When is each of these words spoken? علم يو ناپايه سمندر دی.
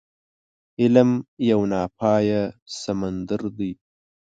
علم 0.81 1.09
يو 1.49 1.61
ناپايه 1.71 2.41
سمندر 2.81 3.41
دی. 3.57 3.71